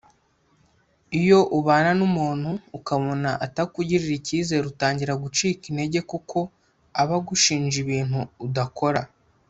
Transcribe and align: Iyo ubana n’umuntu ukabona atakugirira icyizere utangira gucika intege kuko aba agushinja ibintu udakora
Iyo 1.19 1.39
ubana 1.57 1.91
n’umuntu 1.99 2.51
ukabona 2.77 3.29
atakugirira 3.45 4.13
icyizere 4.19 4.63
utangira 4.71 5.13
gucika 5.23 5.63
intege 5.71 5.99
kuko 6.11 6.37
aba 7.01 7.15
agushinja 7.21 7.75
ibintu 7.83 8.19
udakora 8.47 9.01